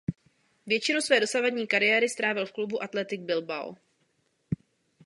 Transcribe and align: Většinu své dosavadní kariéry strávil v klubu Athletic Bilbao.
Většinu 0.67 1.01
své 1.01 1.19
dosavadní 1.19 1.67
kariéry 1.67 2.09
strávil 2.09 2.45
v 2.45 2.51
klubu 2.51 2.83
Athletic 2.83 3.21
Bilbao. 3.21 3.75